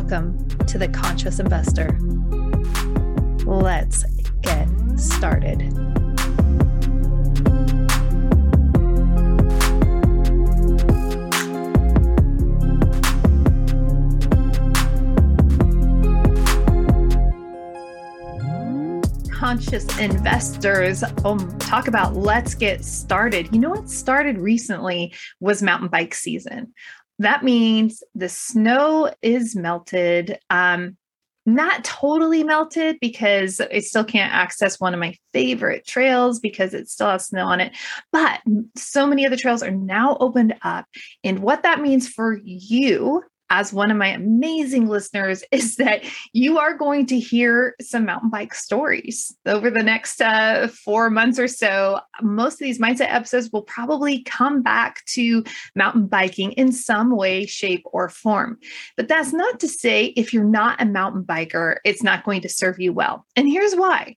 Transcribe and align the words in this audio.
Welcome 0.00 0.46
to 0.68 0.78
the 0.78 0.86
Conscious 0.86 1.40
Investor. 1.40 1.98
Let's 3.44 4.04
get 4.42 4.68
started. 4.96 5.74
conscious 19.32 19.98
investors 19.98 21.02
um, 21.24 21.58
talk 21.58 21.88
about 21.88 22.14
let's 22.14 22.54
get 22.54 22.84
started. 22.84 23.48
You 23.52 23.60
know 23.60 23.70
what 23.70 23.88
started 23.88 24.38
recently 24.38 25.14
was 25.40 25.62
mountain 25.62 25.88
bike 25.88 26.14
season 26.14 26.74
that 27.18 27.44
means 27.44 28.02
the 28.14 28.28
snow 28.28 29.12
is 29.22 29.56
melted. 29.56 30.38
Um, 30.50 30.96
not 31.46 31.82
totally 31.82 32.44
melted 32.44 32.98
because 33.00 33.58
I 33.60 33.78
still 33.80 34.04
can't 34.04 34.32
access 34.32 34.78
one 34.78 34.92
of 34.92 35.00
my 35.00 35.16
favorite 35.32 35.86
trails 35.86 36.40
because 36.40 36.74
it 36.74 36.90
still 36.90 37.08
has 37.08 37.26
snow 37.26 37.46
on 37.46 37.60
it. 37.60 37.74
But 38.12 38.42
so 38.76 39.06
many 39.06 39.24
of 39.24 39.30
the 39.30 39.38
trails 39.38 39.62
are 39.62 39.70
now 39.70 40.18
opened 40.20 40.54
up. 40.60 40.84
And 41.24 41.38
what 41.38 41.62
that 41.62 41.80
means 41.80 42.06
for 42.06 42.38
you 42.44 43.24
as 43.50 43.72
one 43.72 43.90
of 43.90 43.96
my 43.96 44.08
amazing 44.08 44.88
listeners 44.88 45.42
is 45.52 45.76
that 45.76 46.04
you 46.32 46.58
are 46.58 46.74
going 46.74 47.06
to 47.06 47.18
hear 47.18 47.74
some 47.80 48.04
mountain 48.04 48.30
bike 48.30 48.54
stories 48.54 49.34
over 49.46 49.70
the 49.70 49.82
next 49.82 50.20
uh, 50.20 50.68
four 50.68 51.10
months 51.10 51.38
or 51.38 51.48
so. 51.48 52.00
Most 52.22 52.54
of 52.54 52.60
these 52.60 52.78
mindset 52.78 53.12
episodes 53.12 53.50
will 53.52 53.62
probably 53.62 54.22
come 54.22 54.62
back 54.62 55.04
to 55.06 55.44
mountain 55.74 56.06
biking 56.06 56.52
in 56.52 56.72
some 56.72 57.14
way, 57.14 57.46
shape, 57.46 57.82
or 57.86 58.08
form. 58.08 58.58
But 58.96 59.08
that's 59.08 59.32
not 59.32 59.60
to 59.60 59.68
say 59.68 60.06
if 60.06 60.32
you're 60.32 60.44
not 60.44 60.80
a 60.80 60.86
mountain 60.86 61.24
biker, 61.24 61.76
it's 61.84 62.02
not 62.02 62.24
going 62.24 62.42
to 62.42 62.48
serve 62.48 62.78
you 62.80 62.92
well. 62.92 63.26
And 63.36 63.48
here's 63.48 63.74
why 63.74 64.16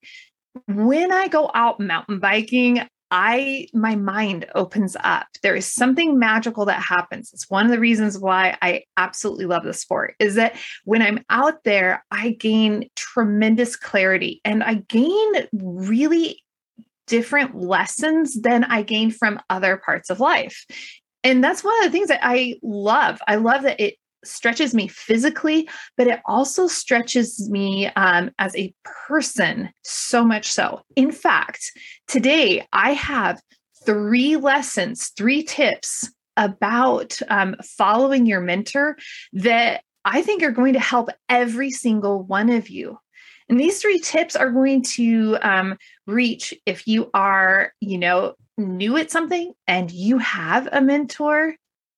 when 0.68 1.12
I 1.12 1.28
go 1.28 1.50
out 1.54 1.80
mountain 1.80 2.20
biking, 2.20 2.86
I 3.12 3.68
my 3.74 3.96
mind 3.96 4.48
opens 4.56 4.96
up. 5.04 5.28
There 5.44 5.56
is 5.56 5.72
something 5.72 6.18
magical 6.18 6.66
that 6.66 6.82
happens. 6.82 7.32
It's 7.34 7.50
one 7.50 7.66
of 7.66 7.72
the 7.72 7.80
reasons 7.80 8.18
why 8.18 8.58
I 8.62 8.84
absolutely 8.96 9.46
love 9.46 9.64
the 9.64 9.74
sport 9.74 10.16
is 10.20 10.36
that 10.36 10.56
when 10.86 11.02
I'm 11.02 11.24
out 11.30 11.64
there, 11.66 12.06
I 12.10 12.32
gain 12.32 12.90
tremendous 12.96 13.76
clarity 13.76 14.40
and 14.46 14.64
I 14.64 14.76
gain 14.88 15.34
really 15.52 16.42
different 17.08 17.56
lessons 17.56 18.40
than 18.42 18.64
I 18.64 18.84
gain 18.84 19.12
from 19.12 19.42
other 19.50 19.76
parts 19.76 20.10
of 20.10 20.22
life. 20.22 20.66
And 21.24 21.44
that's 21.44 21.64
one 21.64 21.78
of 21.80 21.84
the 21.84 21.92
things 21.92 22.08
that 22.08 22.22
I 22.24 22.56
love. 22.64 23.22
I 23.28 23.36
love 23.36 23.64
that 23.64 23.80
it 23.80 23.96
stretches 24.24 24.74
me 24.74 24.88
physically, 24.88 25.70
but 25.98 26.08
it 26.08 26.20
also 26.26 26.68
stretches 26.68 27.50
me 27.50 27.88
um, 27.96 28.32
as 28.40 28.56
a 28.56 28.74
person 28.84 29.70
so 29.84 30.24
much 30.24 30.52
so. 30.52 30.82
In 30.96 31.12
fact, 31.12 31.72
today 32.08 32.66
I 32.74 32.94
have 32.94 33.42
three 33.86 34.36
lessons, 34.36 35.12
three 35.18 35.44
tips 35.44 36.10
about 36.38 37.20
um, 37.30 37.56
following 37.64 38.26
your 38.26 38.42
mentor 38.42 38.98
that 39.34 39.84
I 40.06 40.22
think 40.22 40.44
are 40.44 40.52
going 40.52 40.74
to 40.74 40.80
help 40.80 41.10
every 41.30 41.72
single 41.72 42.24
one 42.24 42.50
of 42.50 42.70
you. 42.70 42.98
And 43.50 43.60
these 43.60 43.82
three 43.82 44.00
tips 44.00 44.36
are 44.36 44.50
going 44.50 44.84
to 44.96 45.38
um, 45.42 45.78
reach 46.08 46.54
if 46.66 46.88
you 46.88 47.10
are, 47.14 47.74
you 47.82 47.98
know, 47.98 48.36
new 48.58 48.98
at 48.98 49.12
something 49.12 49.54
and 49.68 49.92
you 49.92 50.18
have 50.20 50.70
a 50.72 50.82
mentor, 50.82 51.56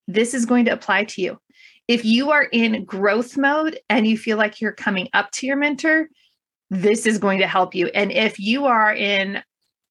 this 0.07 0.33
is 0.33 0.45
going 0.45 0.65
to 0.65 0.71
apply 0.71 1.05
to 1.05 1.21
you. 1.21 1.39
If 1.87 2.05
you 2.05 2.31
are 2.31 2.43
in 2.43 2.85
growth 2.85 3.37
mode 3.37 3.79
and 3.89 4.07
you 4.07 4.17
feel 4.17 4.37
like 4.37 4.61
you're 4.61 4.71
coming 4.71 5.09
up 5.13 5.31
to 5.31 5.47
your 5.47 5.57
mentor, 5.57 6.09
this 6.69 7.05
is 7.05 7.17
going 7.17 7.39
to 7.39 7.47
help 7.47 7.75
you. 7.75 7.87
And 7.87 8.11
if 8.11 8.39
you 8.39 8.65
are 8.65 8.93
in 8.93 9.43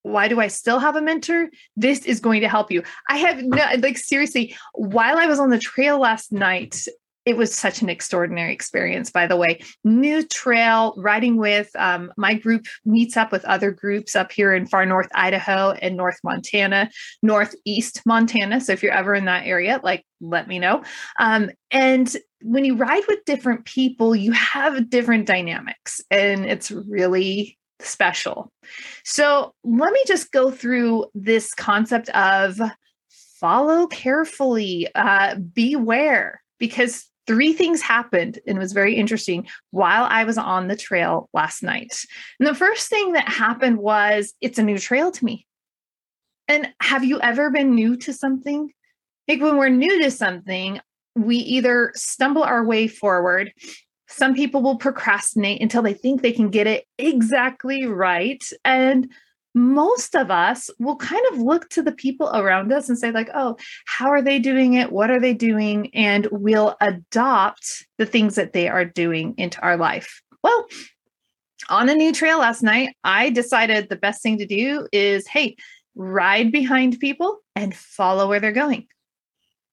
why 0.03 0.27
do 0.27 0.39
I 0.39 0.47
still 0.47 0.79
have 0.79 0.95
a 0.97 1.01
mentor? 1.01 1.49
This 1.77 2.05
is 2.05 2.19
going 2.19 2.41
to 2.41 2.49
help 2.49 2.71
you. 2.71 2.83
I 3.07 3.17
have 3.17 3.41
no, 3.41 3.65
like, 3.79 3.97
seriously, 3.97 4.55
while 4.73 5.17
I 5.17 5.27
was 5.27 5.39
on 5.39 5.49
the 5.49 5.57
trail 5.57 5.97
last 5.97 6.31
night, 6.31 6.85
it 7.25 7.37
was 7.37 7.53
such 7.53 7.81
an 7.81 7.89
extraordinary 7.89 8.53
experience 8.53 9.11
by 9.11 9.27
the 9.27 9.35
way. 9.35 9.61
New 9.83 10.23
trail 10.23 10.93
riding 10.97 11.37
with 11.37 11.69
um, 11.75 12.11
my 12.17 12.33
group 12.33 12.65
meets 12.85 13.17
up 13.17 13.31
with 13.31 13.45
other 13.45 13.71
groups 13.71 14.15
up 14.15 14.31
here 14.31 14.53
in 14.53 14.65
far 14.65 14.85
north 14.85 15.09
idaho 15.15 15.71
and 15.71 15.95
north 15.95 16.19
montana 16.23 16.89
northeast 17.21 18.01
montana. 18.05 18.59
So 18.59 18.73
if 18.73 18.83
you're 18.83 18.93
ever 18.93 19.15
in 19.15 19.25
that 19.25 19.45
area 19.45 19.79
like 19.83 20.05
let 20.21 20.47
me 20.47 20.59
know. 20.59 20.83
Um, 21.19 21.51
and 21.71 22.15
when 22.41 22.65
you 22.65 22.75
ride 22.75 23.03
with 23.07 23.25
different 23.25 23.65
people 23.65 24.15
you 24.15 24.31
have 24.31 24.89
different 24.89 25.25
dynamics 25.25 26.01
and 26.11 26.45
it's 26.45 26.71
really 26.71 27.57
special. 27.79 28.51
So 29.03 29.53
let 29.63 29.93
me 29.93 30.01
just 30.07 30.31
go 30.31 30.51
through 30.51 31.05
this 31.13 31.53
concept 31.53 32.09
of 32.09 32.59
follow 33.39 33.87
carefully 33.87 34.87
uh, 34.95 35.35
beware 35.35 36.41
because 36.59 37.09
three 37.27 37.53
things 37.53 37.81
happened 37.81 38.39
and 38.45 38.57
it 38.57 38.61
was 38.61 38.73
very 38.73 38.95
interesting 38.95 39.47
while 39.71 40.03
I 40.03 40.23
was 40.23 40.37
on 40.37 40.67
the 40.67 40.75
trail 40.75 41.29
last 41.33 41.63
night. 41.63 41.93
And 42.39 42.47
the 42.47 42.55
first 42.55 42.89
thing 42.89 43.13
that 43.13 43.27
happened 43.27 43.77
was 43.77 44.33
it's 44.41 44.59
a 44.59 44.63
new 44.63 44.77
trail 44.77 45.11
to 45.11 45.25
me. 45.25 45.45
And 46.47 46.69
have 46.81 47.03
you 47.03 47.21
ever 47.21 47.49
been 47.49 47.73
new 47.73 47.95
to 47.97 48.13
something? 48.13 48.71
Like 49.27 49.41
when 49.41 49.57
we're 49.57 49.69
new 49.69 50.03
to 50.03 50.11
something, 50.11 50.81
we 51.15 51.37
either 51.37 51.91
stumble 51.95 52.43
our 52.43 52.65
way 52.65 52.87
forward. 52.87 53.53
Some 54.07 54.35
people 54.35 54.61
will 54.61 54.77
procrastinate 54.77 55.61
until 55.61 55.81
they 55.81 55.93
think 55.93 56.21
they 56.21 56.33
can 56.33 56.49
get 56.49 56.67
it 56.67 56.85
exactly 56.97 57.85
right. 57.85 58.43
And 58.65 59.09
most 59.53 60.15
of 60.15 60.31
us 60.31 60.69
will 60.79 60.95
kind 60.95 61.23
of 61.31 61.39
look 61.39 61.69
to 61.69 61.83
the 61.83 61.91
people 61.91 62.29
around 62.33 62.71
us 62.71 62.89
and 62.89 62.97
say 62.97 63.11
like 63.11 63.29
oh 63.33 63.55
how 63.85 64.07
are 64.07 64.21
they 64.21 64.39
doing 64.39 64.73
it 64.73 64.91
what 64.91 65.11
are 65.11 65.19
they 65.19 65.33
doing 65.33 65.93
and 65.93 66.27
we'll 66.31 66.75
adopt 66.81 67.85
the 67.97 68.05
things 68.05 68.35
that 68.35 68.53
they 68.53 68.67
are 68.67 68.85
doing 68.85 69.33
into 69.37 69.61
our 69.61 69.77
life 69.77 70.21
well 70.43 70.67
on 71.69 71.89
a 71.89 71.95
new 71.95 72.11
trail 72.11 72.39
last 72.39 72.63
night 72.63 72.95
i 73.03 73.29
decided 73.29 73.89
the 73.89 73.95
best 73.95 74.21
thing 74.23 74.37
to 74.37 74.45
do 74.45 74.87
is 74.91 75.27
hey 75.27 75.55
ride 75.95 76.51
behind 76.51 76.99
people 76.99 77.39
and 77.55 77.75
follow 77.75 78.27
where 78.27 78.39
they're 78.39 78.51
going 78.51 78.87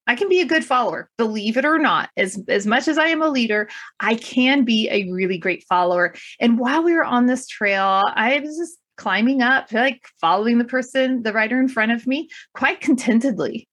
I 0.06 0.16
can 0.16 0.28
be 0.28 0.40
a 0.40 0.46
good 0.46 0.64
follower, 0.64 1.08
believe 1.18 1.56
it 1.56 1.64
or 1.64 1.78
not. 1.78 2.10
As, 2.16 2.42
as 2.48 2.66
much 2.66 2.88
as 2.88 2.98
I 2.98 3.06
am 3.06 3.22
a 3.22 3.28
leader, 3.28 3.68
I 4.00 4.16
can 4.16 4.64
be 4.64 4.88
a 4.90 5.08
really 5.08 5.38
great 5.38 5.64
follower. 5.68 6.16
And 6.40 6.58
while 6.58 6.82
we 6.82 6.94
were 6.94 7.04
on 7.04 7.26
this 7.26 7.46
trail, 7.46 8.02
I 8.16 8.40
was 8.40 8.56
just 8.56 8.79
climbing 9.00 9.40
up, 9.40 9.72
like 9.72 10.06
following 10.20 10.58
the 10.58 10.64
person, 10.64 11.22
the 11.22 11.32
rider 11.32 11.58
in 11.58 11.68
front 11.68 11.90
of 11.90 12.06
me, 12.06 12.28
quite 12.54 12.82
contentedly. 12.82 13.66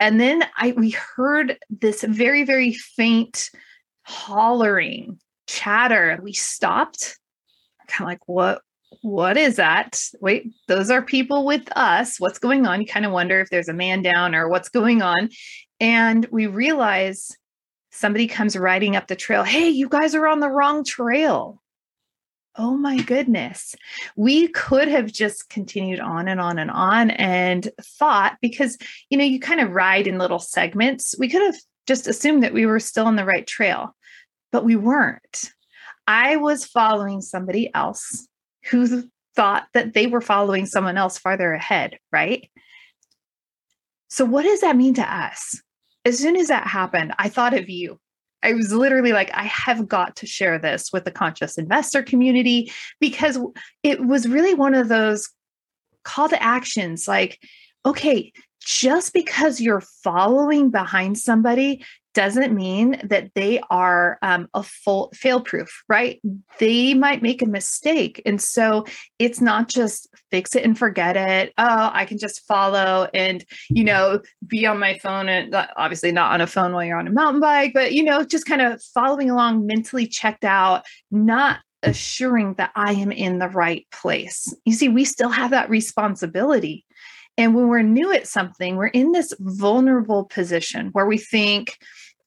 And 0.00 0.18
then 0.18 0.44
I 0.56 0.72
we 0.72 0.90
heard 0.90 1.58
this 1.68 2.02
very, 2.02 2.42
very 2.42 2.72
faint 2.72 3.50
hollering 4.04 5.20
chatter. 5.46 6.18
We 6.22 6.32
stopped. 6.32 7.18
Kind 7.88 8.06
of 8.06 8.10
like, 8.10 8.26
what 8.26 8.62
what 9.02 9.36
is 9.36 9.56
that? 9.56 10.00
Wait, 10.22 10.50
those 10.66 10.90
are 10.90 11.02
people 11.02 11.44
with 11.44 11.68
us. 11.76 12.18
What's 12.18 12.38
going 12.38 12.66
on? 12.66 12.80
You 12.80 12.86
kind 12.86 13.04
of 13.04 13.12
wonder 13.12 13.38
if 13.38 13.50
there's 13.50 13.68
a 13.68 13.74
man 13.74 14.00
down 14.00 14.34
or 14.34 14.48
what's 14.48 14.70
going 14.70 15.02
on. 15.02 15.28
And 15.78 16.26
we 16.30 16.46
realize 16.46 17.36
somebody 17.90 18.26
comes 18.26 18.56
riding 18.56 18.96
up 18.96 19.08
the 19.08 19.16
trail. 19.16 19.42
Hey, 19.42 19.68
you 19.68 19.90
guys 19.90 20.14
are 20.14 20.26
on 20.26 20.40
the 20.40 20.48
wrong 20.48 20.84
trail 20.84 21.61
oh 22.56 22.76
my 22.76 23.00
goodness, 23.02 23.74
we 24.16 24.48
could 24.48 24.88
have 24.88 25.10
just 25.10 25.48
continued 25.48 26.00
on 26.00 26.28
and 26.28 26.40
on 26.40 26.58
and 26.58 26.70
on 26.70 27.10
and 27.10 27.70
thought 27.80 28.36
because, 28.42 28.76
you 29.10 29.16
know, 29.16 29.24
you 29.24 29.40
kind 29.40 29.60
of 29.60 29.72
ride 29.72 30.06
in 30.06 30.18
little 30.18 30.38
segments. 30.38 31.14
We 31.18 31.28
could 31.28 31.42
have 31.42 31.56
just 31.86 32.06
assumed 32.06 32.42
that 32.42 32.52
we 32.52 32.66
were 32.66 32.80
still 32.80 33.06
on 33.06 33.16
the 33.16 33.24
right 33.24 33.46
trail, 33.46 33.96
but 34.50 34.64
we 34.64 34.76
weren't. 34.76 35.52
I 36.06 36.36
was 36.36 36.66
following 36.66 37.20
somebody 37.20 37.70
else 37.74 38.26
who 38.70 39.04
thought 39.34 39.66
that 39.72 39.94
they 39.94 40.06
were 40.06 40.20
following 40.20 40.66
someone 40.66 40.98
else 40.98 41.18
farther 41.18 41.54
ahead, 41.54 41.98
right? 42.10 42.50
So, 44.08 44.24
what 44.24 44.42
does 44.42 44.60
that 44.60 44.76
mean 44.76 44.94
to 44.94 45.14
us? 45.14 45.62
As 46.04 46.18
soon 46.18 46.36
as 46.36 46.48
that 46.48 46.66
happened, 46.66 47.14
I 47.18 47.28
thought 47.28 47.54
of 47.54 47.70
you. 47.70 47.98
I 48.42 48.52
was 48.54 48.72
literally 48.72 49.12
like, 49.12 49.30
I 49.34 49.44
have 49.44 49.88
got 49.88 50.16
to 50.16 50.26
share 50.26 50.58
this 50.58 50.92
with 50.92 51.04
the 51.04 51.10
conscious 51.10 51.58
investor 51.58 52.02
community 52.02 52.72
because 53.00 53.38
it 53.82 54.04
was 54.04 54.28
really 54.28 54.54
one 54.54 54.74
of 54.74 54.88
those 54.88 55.28
call 56.04 56.28
to 56.28 56.42
actions 56.42 57.06
like, 57.06 57.38
okay, 57.86 58.32
just 58.64 59.12
because 59.12 59.60
you're 59.60 59.82
following 60.02 60.70
behind 60.70 61.18
somebody 61.18 61.84
doesn't 62.14 62.54
mean 62.54 63.00
that 63.04 63.30
they 63.34 63.60
are 63.70 64.18
um, 64.22 64.48
a 64.54 64.62
full 64.62 65.10
fail 65.14 65.40
proof, 65.40 65.82
right? 65.88 66.20
They 66.58 66.94
might 66.94 67.22
make 67.22 67.42
a 67.42 67.46
mistake. 67.46 68.20
And 68.26 68.40
so 68.40 68.86
it's 69.18 69.40
not 69.40 69.68
just 69.68 70.08
fix 70.30 70.54
it 70.54 70.64
and 70.64 70.78
forget 70.78 71.16
it. 71.16 71.52
Oh, 71.58 71.90
I 71.92 72.04
can 72.04 72.18
just 72.18 72.46
follow 72.46 73.08
and, 73.14 73.44
you 73.68 73.84
know, 73.84 74.20
be 74.46 74.66
on 74.66 74.78
my 74.78 74.98
phone 74.98 75.28
and 75.28 75.54
uh, 75.54 75.66
obviously 75.76 76.12
not 76.12 76.32
on 76.32 76.40
a 76.40 76.46
phone 76.46 76.72
while 76.72 76.84
you're 76.84 76.98
on 76.98 77.06
a 77.06 77.12
mountain 77.12 77.40
bike, 77.40 77.72
but, 77.74 77.92
you 77.92 78.02
know, 78.02 78.24
just 78.24 78.46
kind 78.46 78.62
of 78.62 78.82
following 78.94 79.30
along 79.30 79.66
mentally 79.66 80.06
checked 80.06 80.44
out, 80.44 80.84
not 81.10 81.60
assuring 81.82 82.54
that 82.54 82.70
I 82.74 82.92
am 82.92 83.10
in 83.10 83.38
the 83.38 83.48
right 83.48 83.86
place. 83.90 84.54
You 84.64 84.74
see, 84.74 84.88
we 84.88 85.04
still 85.04 85.30
have 85.30 85.50
that 85.50 85.68
responsibility. 85.68 86.84
And 87.38 87.54
when 87.54 87.68
we're 87.68 87.82
new 87.82 88.12
at 88.12 88.26
something, 88.26 88.76
we're 88.76 88.86
in 88.88 89.12
this 89.12 89.32
vulnerable 89.38 90.24
position 90.24 90.88
where 90.92 91.06
we 91.06 91.18
think, 91.18 91.78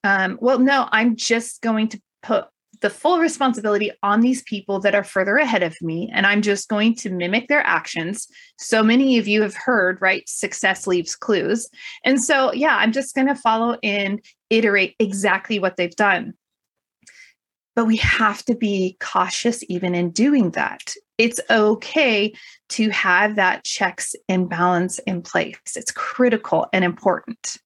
um, 0.04 0.38
well, 0.40 0.58
no, 0.58 0.88
I'm 0.90 1.16
just 1.16 1.62
going 1.62 1.88
to 1.88 2.02
put 2.22 2.46
the 2.80 2.90
full 2.90 3.18
responsibility 3.18 3.90
on 4.02 4.20
these 4.20 4.42
people 4.42 4.80
that 4.80 4.94
are 4.94 5.04
further 5.04 5.36
ahead 5.36 5.62
of 5.62 5.80
me 5.80 6.10
and 6.12 6.26
i'm 6.26 6.42
just 6.42 6.68
going 6.68 6.94
to 6.94 7.10
mimic 7.10 7.48
their 7.48 7.66
actions. 7.66 8.28
So 8.58 8.82
many 8.82 9.18
of 9.18 9.26
you 9.26 9.42
have 9.42 9.54
heard 9.54 10.00
right 10.00 10.28
success 10.28 10.86
leaves 10.86 11.16
clues. 11.16 11.68
And 12.04 12.22
so 12.22 12.52
yeah 12.52 12.76
i'm 12.76 12.92
just 12.92 13.14
going 13.14 13.28
to 13.28 13.34
follow 13.34 13.78
and 13.82 14.22
iterate 14.50 14.94
exactly 14.98 15.58
what 15.58 15.76
they've 15.76 15.96
done. 15.96 16.34
But 17.74 17.86
we 17.86 17.96
have 17.96 18.44
to 18.44 18.54
be 18.54 18.96
cautious 19.00 19.62
even 19.68 19.94
in 19.94 20.10
doing 20.10 20.50
that 20.50 20.94
it's 21.18 21.40
okay 21.50 22.32
to 22.68 22.90
have 22.90 23.36
that 23.36 23.64
checks 23.64 24.14
and 24.28 24.48
balance 24.48 24.98
in 25.00 25.22
place 25.22 25.56
it's 25.76 25.92
critical 25.92 26.66
and 26.72 26.84
important 26.84 27.58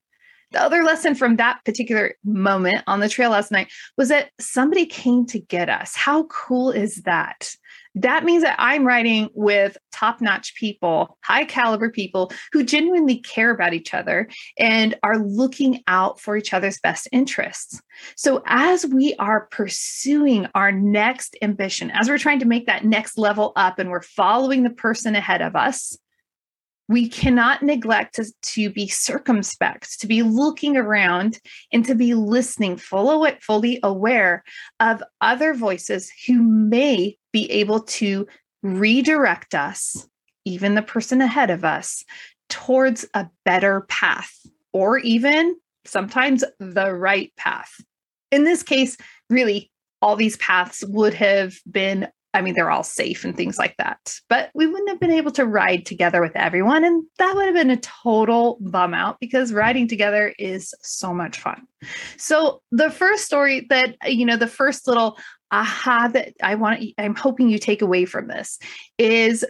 the 0.52 0.60
other 0.60 0.82
lesson 0.82 1.14
from 1.14 1.36
that 1.36 1.64
particular 1.64 2.14
moment 2.24 2.82
on 2.86 3.00
the 3.00 3.08
trail 3.08 3.30
last 3.30 3.52
night 3.52 3.68
was 3.96 4.08
that 4.08 4.30
somebody 4.40 4.84
came 4.84 5.24
to 5.26 5.38
get 5.38 5.68
us. 5.68 5.94
How 5.94 6.24
cool 6.24 6.70
is 6.72 7.02
that? 7.02 7.54
That 7.96 8.24
means 8.24 8.44
that 8.44 8.54
I'm 8.58 8.86
writing 8.86 9.30
with 9.34 9.76
top 9.92 10.20
notch 10.20 10.54
people, 10.54 11.18
high 11.24 11.44
caliber 11.44 11.90
people 11.90 12.30
who 12.52 12.62
genuinely 12.62 13.18
care 13.18 13.50
about 13.50 13.74
each 13.74 13.94
other 13.94 14.28
and 14.58 14.96
are 15.02 15.18
looking 15.18 15.82
out 15.88 16.20
for 16.20 16.36
each 16.36 16.54
other's 16.54 16.78
best 16.78 17.08
interests. 17.10 17.80
So, 18.16 18.42
as 18.46 18.86
we 18.86 19.14
are 19.18 19.46
pursuing 19.46 20.46
our 20.54 20.70
next 20.70 21.36
ambition, 21.42 21.90
as 21.90 22.08
we're 22.08 22.18
trying 22.18 22.38
to 22.40 22.46
make 22.46 22.66
that 22.66 22.84
next 22.84 23.18
level 23.18 23.52
up 23.56 23.78
and 23.80 23.90
we're 23.90 24.02
following 24.02 24.62
the 24.62 24.70
person 24.70 25.16
ahead 25.16 25.42
of 25.42 25.56
us, 25.56 25.98
we 26.90 27.08
cannot 27.08 27.62
neglect 27.62 28.16
to, 28.16 28.26
to 28.42 28.68
be 28.68 28.88
circumspect, 28.88 30.00
to 30.00 30.08
be 30.08 30.22
looking 30.22 30.76
around 30.76 31.38
and 31.72 31.84
to 31.84 31.94
be 31.94 32.14
listening 32.14 32.76
full 32.76 33.24
fully 33.40 33.78
aware 33.84 34.42
of 34.80 35.00
other 35.20 35.54
voices 35.54 36.10
who 36.26 36.42
may 36.42 37.16
be 37.32 37.50
able 37.50 37.80
to 37.80 38.26
redirect 38.62 39.54
us, 39.54 40.08
even 40.44 40.74
the 40.74 40.82
person 40.82 41.20
ahead 41.20 41.50
of 41.50 41.64
us, 41.64 42.04
towards 42.48 43.06
a 43.14 43.28
better 43.44 43.82
path, 43.82 44.34
or 44.72 44.98
even 44.98 45.56
sometimes 45.84 46.44
the 46.58 46.94
right 46.94 47.32
path. 47.36 47.72
In 48.30 48.44
this 48.44 48.62
case, 48.62 48.96
really, 49.28 49.70
all 50.02 50.16
these 50.16 50.36
paths 50.36 50.84
would 50.86 51.14
have 51.14 51.54
been 51.70 52.08
I 52.32 52.42
mean, 52.42 52.54
they're 52.54 52.70
all 52.70 52.84
safe 52.84 53.24
and 53.24 53.36
things 53.36 53.58
like 53.58 53.76
that. 53.78 54.20
But 54.28 54.50
we 54.54 54.66
wouldn't 54.66 54.88
have 54.88 55.00
been 55.00 55.10
able 55.10 55.32
to 55.32 55.46
ride 55.46 55.84
together 55.84 56.20
with 56.20 56.36
everyone. 56.36 56.84
And 56.84 57.04
that 57.18 57.34
would 57.34 57.46
have 57.46 57.54
been 57.54 57.70
a 57.70 57.76
total 57.76 58.58
bum 58.60 58.94
out 58.94 59.18
because 59.20 59.52
riding 59.52 59.88
together 59.88 60.32
is 60.38 60.74
so 60.80 61.12
much 61.12 61.38
fun. 61.38 61.66
So, 62.16 62.62
the 62.70 62.90
first 62.90 63.24
story 63.24 63.66
that, 63.70 63.96
you 64.06 64.24
know, 64.24 64.36
the 64.36 64.46
first 64.46 64.86
little 64.86 65.18
aha 65.50 66.08
that 66.12 66.34
I 66.42 66.54
want, 66.54 66.84
I'm 66.98 67.16
hoping 67.16 67.48
you 67.48 67.58
take 67.58 67.82
away 67.82 68.04
from 68.04 68.28
this 68.28 68.58
is, 68.98 69.44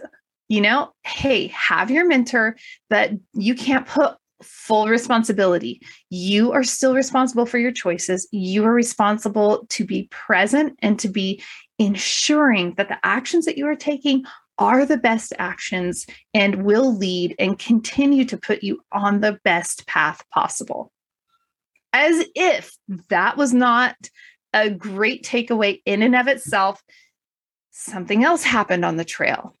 you 0.47 0.61
know, 0.61 0.91
hey, 1.03 1.47
have 1.47 1.91
your 1.91 2.07
mentor, 2.07 2.55
but 2.89 3.11
you 3.33 3.53
can't 3.53 3.85
put 3.85 4.17
full 4.41 4.87
responsibility. 4.87 5.81
You 6.09 6.51
are 6.51 6.63
still 6.63 6.95
responsible 6.95 7.45
for 7.45 7.57
your 7.57 7.71
choices. 7.71 8.27
You 8.31 8.65
are 8.65 8.73
responsible 8.73 9.65
to 9.69 9.85
be 9.85 10.07
present 10.11 10.77
and 10.79 10.97
to 10.99 11.07
be 11.07 11.43
ensuring 11.81 12.75
that 12.75 12.89
the 12.89 12.99
actions 13.03 13.45
that 13.45 13.57
you 13.57 13.67
are 13.67 13.75
taking 13.75 14.23
are 14.59 14.85
the 14.85 14.97
best 14.97 15.33
actions 15.39 16.05
and 16.33 16.63
will 16.63 16.95
lead 16.95 17.33
and 17.39 17.57
continue 17.57 18.23
to 18.25 18.37
put 18.37 18.61
you 18.61 18.79
on 18.91 19.19
the 19.19 19.39
best 19.43 19.87
path 19.87 20.23
possible. 20.31 20.91
As 21.91 22.23
if 22.35 22.77
that 23.09 23.35
was 23.35 23.53
not 23.53 23.95
a 24.53 24.69
great 24.69 25.23
takeaway 25.23 25.81
in 25.85 26.03
and 26.03 26.15
of 26.15 26.27
itself, 26.27 26.83
something 27.71 28.23
else 28.23 28.43
happened 28.43 28.85
on 28.85 28.97
the 28.97 29.05
trail. 29.05 29.55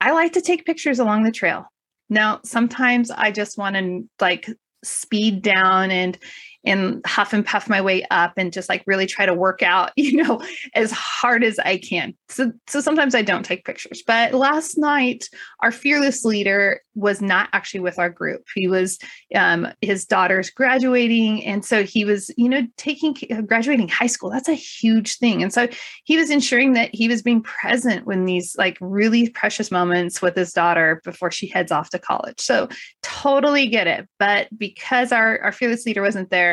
I 0.00 0.12
like 0.12 0.34
to 0.34 0.40
take 0.40 0.64
pictures 0.64 1.00
along 1.00 1.24
the 1.24 1.32
trail. 1.32 1.66
Now, 2.08 2.40
sometimes 2.44 3.10
I 3.10 3.32
just 3.32 3.58
want 3.58 3.74
to 3.74 4.08
like 4.20 4.48
speed 4.84 5.42
down 5.42 5.90
and 5.90 6.16
and 6.64 7.04
huff 7.06 7.32
and 7.32 7.44
puff 7.44 7.68
my 7.68 7.80
way 7.80 8.04
up 8.10 8.32
and 8.36 8.52
just 8.52 8.68
like 8.68 8.82
really 8.86 9.06
try 9.06 9.26
to 9.26 9.34
work 9.34 9.62
out, 9.62 9.90
you 9.96 10.22
know, 10.22 10.40
as 10.74 10.90
hard 10.90 11.44
as 11.44 11.58
I 11.58 11.78
can. 11.78 12.14
So 12.28 12.52
so 12.66 12.80
sometimes 12.80 13.14
I 13.14 13.22
don't 13.22 13.44
take 13.44 13.64
pictures. 13.64 14.02
But 14.06 14.34
last 14.34 14.78
night, 14.78 15.28
our 15.60 15.72
fearless 15.72 16.24
leader 16.24 16.80
was 16.94 17.20
not 17.20 17.48
actually 17.52 17.80
with 17.80 17.98
our 17.98 18.10
group. 18.10 18.46
He 18.54 18.68
was 18.68 18.98
um, 19.34 19.68
his 19.80 20.04
daughter's 20.04 20.50
graduating, 20.50 21.44
and 21.44 21.64
so 21.64 21.84
he 21.84 22.04
was, 22.04 22.30
you 22.36 22.48
know, 22.48 22.66
taking 22.76 23.16
graduating 23.46 23.88
high 23.88 24.06
school. 24.06 24.30
That's 24.30 24.48
a 24.48 24.54
huge 24.54 25.18
thing, 25.18 25.42
and 25.42 25.52
so 25.52 25.68
he 26.04 26.16
was 26.16 26.30
ensuring 26.30 26.74
that 26.74 26.94
he 26.94 27.08
was 27.08 27.22
being 27.22 27.42
present 27.42 28.06
when 28.06 28.24
these 28.24 28.54
like 28.56 28.76
really 28.80 29.28
precious 29.30 29.70
moments 29.70 30.20
with 30.22 30.36
his 30.36 30.52
daughter 30.52 31.00
before 31.04 31.30
she 31.30 31.46
heads 31.46 31.72
off 31.72 31.90
to 31.90 31.98
college. 31.98 32.40
So 32.40 32.68
totally 33.02 33.66
get 33.66 33.86
it. 33.86 34.08
But 34.18 34.48
because 34.56 35.12
our 35.12 35.40
our 35.40 35.52
fearless 35.52 35.86
leader 35.86 36.02
wasn't 36.02 36.30
there, 36.30 36.51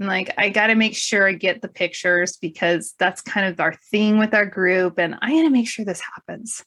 I'm 0.00 0.06
like, 0.06 0.32
I 0.38 0.48
got 0.48 0.68
to 0.68 0.74
make 0.74 0.96
sure 0.96 1.28
I 1.28 1.32
get 1.32 1.60
the 1.60 1.68
pictures 1.68 2.36
because 2.38 2.94
that's 2.98 3.20
kind 3.20 3.46
of 3.46 3.60
our 3.60 3.74
thing 3.90 4.18
with 4.18 4.34
our 4.34 4.46
group. 4.46 4.98
And 4.98 5.16
I 5.20 5.30
got 5.30 5.42
to 5.42 5.50
make 5.50 5.68
sure 5.68 5.84
this 5.84 6.00
happens. 6.00 6.64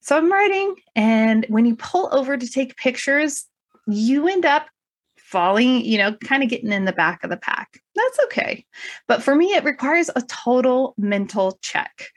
So 0.00 0.16
I'm 0.16 0.32
writing, 0.32 0.74
and 0.96 1.46
when 1.48 1.64
you 1.64 1.76
pull 1.76 2.08
over 2.10 2.36
to 2.36 2.50
take 2.50 2.76
pictures, 2.76 3.44
you 3.86 4.26
end 4.26 4.44
up 4.44 4.66
falling, 5.16 5.84
you 5.84 5.96
know, 5.96 6.12
kind 6.14 6.42
of 6.42 6.48
getting 6.48 6.72
in 6.72 6.84
the 6.84 6.92
back 6.92 7.22
of 7.22 7.30
the 7.30 7.36
pack. 7.36 7.80
That's 7.94 8.18
okay. 8.24 8.66
But 9.06 9.22
for 9.22 9.36
me, 9.36 9.54
it 9.54 9.62
requires 9.62 10.10
a 10.14 10.22
total 10.22 10.94
mental 10.98 11.56
check. 11.62 12.08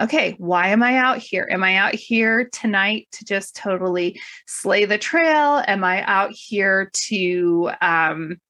Okay, 0.00 0.34
why 0.38 0.68
am 0.68 0.82
I 0.82 0.96
out 0.96 1.18
here? 1.18 1.46
Am 1.50 1.62
I 1.62 1.76
out 1.76 1.94
here 1.94 2.48
tonight 2.48 3.08
to 3.12 3.24
just 3.24 3.54
totally 3.54 4.20
slay 4.46 4.86
the 4.86 4.98
trail? 4.98 5.62
Am 5.68 5.84
I 5.84 6.02
out 6.04 6.32
here 6.32 6.90
to 6.94 7.70
um 7.80 8.40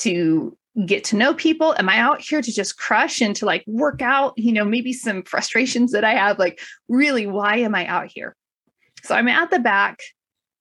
to 0.00 0.56
get 0.86 1.04
to 1.04 1.16
know 1.16 1.34
people? 1.34 1.74
Am 1.78 1.88
I 1.88 1.98
out 1.98 2.20
here 2.20 2.42
to 2.42 2.52
just 2.52 2.78
crush 2.78 3.20
and 3.20 3.34
to 3.36 3.46
like 3.46 3.64
work 3.66 4.02
out, 4.02 4.34
you 4.36 4.52
know, 4.52 4.64
maybe 4.64 4.92
some 4.92 5.22
frustrations 5.22 5.92
that 5.92 6.04
I 6.04 6.14
have? 6.14 6.38
Like, 6.38 6.60
really, 6.88 7.26
why 7.26 7.56
am 7.56 7.74
I 7.74 7.86
out 7.86 8.10
here? 8.12 8.36
So 9.04 9.14
I'm 9.14 9.28
at 9.28 9.50
the 9.50 9.58
back, 9.58 10.00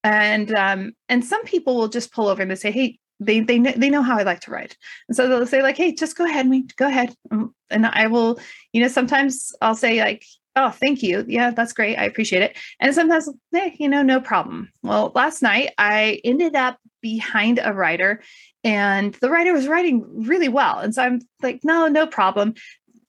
and 0.03 0.53
um, 0.55 0.93
and 1.09 1.23
some 1.23 1.43
people 1.45 1.75
will 1.75 1.87
just 1.87 2.11
pull 2.13 2.27
over 2.27 2.41
and 2.41 2.51
they 2.51 2.55
say, 2.55 2.71
"Hey, 2.71 2.99
they 3.19 3.39
they 3.39 3.57
know, 3.57 3.71
they 3.71 3.89
know 3.89 4.01
how 4.01 4.17
I 4.17 4.23
like 4.23 4.41
to 4.41 4.51
ride," 4.51 4.75
and 5.07 5.15
so 5.15 5.27
they'll 5.27 5.47
say 5.47 5.63
like, 5.63 5.77
"Hey, 5.77 5.93
just 5.93 6.17
go 6.17 6.25
ahead, 6.25 6.47
me, 6.47 6.65
go 6.75 6.87
ahead," 6.87 7.15
um, 7.31 7.55
and 7.69 7.85
I 7.85 8.07
will, 8.07 8.39
you 8.73 8.81
know, 8.81 8.89
sometimes 8.89 9.53
I'll 9.61 9.75
say 9.75 10.01
like, 10.01 10.25
"Oh, 10.57 10.71
thank 10.71 11.01
you, 11.03 11.23
yeah, 11.27 11.51
that's 11.51 11.73
great, 11.73 11.97
I 11.97 12.03
appreciate 12.03 12.41
it," 12.41 12.57
and 12.81 12.93
sometimes, 12.93 13.29
hey, 13.53 13.75
you 13.79 13.87
know, 13.87 14.01
no 14.01 14.19
problem. 14.19 14.69
Well, 14.83 15.11
last 15.15 15.41
night 15.41 15.71
I 15.77 16.19
ended 16.25 16.55
up 16.55 16.79
behind 17.03 17.59
a 17.61 17.73
rider 17.73 18.23
and 18.63 19.13
the 19.15 19.29
writer 19.29 19.53
was 19.53 19.67
writing 19.67 20.05
really 20.25 20.47
well. 20.47 20.79
And 20.79 20.95
so 20.95 21.03
i'm 21.03 21.21
like 21.43 21.59
no 21.63 21.87
no 21.87 22.07
problem. 22.07 22.55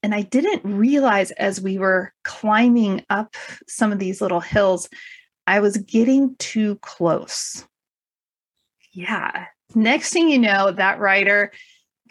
And 0.02 0.14
i 0.14 0.20
didn't 0.20 0.62
realize 0.64 1.30
as 1.32 1.62
we 1.62 1.78
were 1.78 2.12
climbing 2.24 3.04
up 3.08 3.36
some 3.66 3.92
of 3.92 3.98
these 3.98 4.20
little 4.20 4.40
hills 4.40 4.88
i 5.46 5.60
was 5.60 5.78
getting 5.78 6.36
too 6.38 6.76
close. 6.82 7.64
Yeah. 8.92 9.46
Next 9.74 10.12
thing 10.12 10.28
you 10.28 10.38
know 10.38 10.70
that 10.72 10.98
writer 10.98 11.52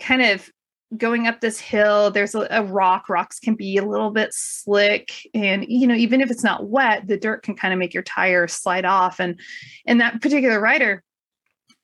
kind 0.01 0.21
of 0.21 0.49
going 0.97 1.27
up 1.27 1.41
this 1.41 1.59
hill 1.59 2.11
there's 2.11 2.35
a, 2.35 2.47
a, 2.51 2.63
rock 2.63 3.09
rocks 3.09 3.39
can 3.39 3.55
be 3.55 3.77
a 3.77 3.85
little 3.85 4.11
bit 4.11 4.31
slick 4.31 5.11
and 5.33 5.65
you 5.67 5.87
know 5.87 5.95
even 5.95 6.21
if 6.21 6.29
it's 6.29 6.43
not 6.43 6.67
wet 6.67 7.07
the 7.07 7.17
dirt 7.17 7.41
can 7.41 7.55
kind 7.55 7.73
of 7.73 7.79
make 7.79 7.95
your 7.95 8.03
tire 8.03 8.47
slide 8.47 8.85
off. 8.85 9.19
And 9.19 9.39
and 9.85 9.99
that 10.01 10.21
particular 10.21 10.59
rider 10.59 11.03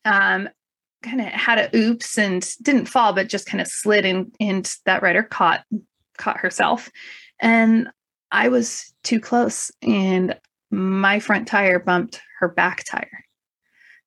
um 0.06 0.50
kind 1.02 1.22
of 1.22 1.28
had 1.28 1.58
a 1.58 1.78
oops 1.78 2.18
and 2.18 2.48
didn't 2.62 2.88
fall, 2.88 3.14
but 3.14 3.30
just 3.30 3.46
kind 3.46 3.62
of 3.62 3.68
slid 3.68 4.06
in, 4.06 4.32
and 4.40 4.74
that 4.86 5.02
rider 5.02 5.24
caught 5.24 5.64
caught 6.18 6.38
herself. 6.38 6.90
And 7.40 7.90
I 8.32 8.50
was 8.50 8.94
too 9.04 9.20
close, 9.20 9.72
and 9.82 10.38
my 10.72 11.20
front 11.20 11.48
tire 11.48 11.80
bumped 11.80 12.22
her 12.40 12.48
back 12.48 12.84
tire. 12.84 13.24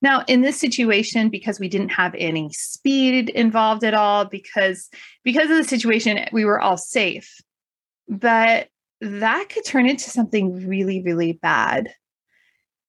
Now, 0.02 0.24
in 0.26 0.42
this 0.42 0.58
situation, 0.58 1.28
because 1.28 1.60
we 1.60 1.68
didn't 1.68 1.90
have 1.90 2.14
any 2.18 2.50
speed 2.52 3.30
involved 3.30 3.84
at 3.84 3.94
all, 3.94 4.24
because 4.24 4.90
because 5.24 5.50
of 5.50 5.56
the 5.56 5.64
situation, 5.64 6.18
we 6.32 6.44
were 6.44 6.60
all 6.60 6.76
safe. 6.76 7.40
But 8.08 8.68
that 9.00 9.48
could 9.48 9.64
turn 9.64 9.88
into 9.88 10.10
something 10.10 10.66
really, 10.66 11.02
really 11.02 11.32
bad 11.32 11.92